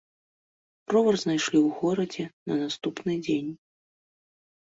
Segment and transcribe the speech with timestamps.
[0.95, 3.51] Ровар знайшлі ў горадзе на наступны дзень.